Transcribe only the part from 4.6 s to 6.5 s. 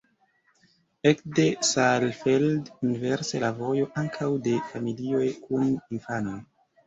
familioj kun infanoj.